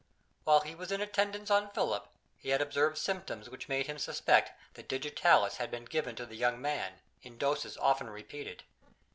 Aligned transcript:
While 0.45 0.61
he 0.61 0.73
was 0.73 0.91
in 0.91 0.99
attendance 0.99 1.51
on 1.51 1.69
Philip, 1.69 2.07
he 2.35 2.49
had 2.49 2.59
observed 2.59 2.97
symptoms 2.97 3.51
which 3.51 3.69
made 3.69 3.85
him 3.85 3.99
suspect 3.99 4.51
that 4.73 4.87
Digitalis 4.89 5.57
had 5.57 5.69
been 5.69 5.85
given 5.85 6.15
to 6.15 6.25
the 6.25 6.33
young 6.35 6.59
man, 6.59 6.93
in 7.21 7.37
doses 7.37 7.77
often 7.77 8.09
repeated. 8.09 8.63